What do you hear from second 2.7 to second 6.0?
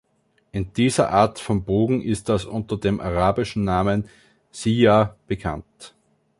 dem arabischen Namen „Siyah“ bekannt.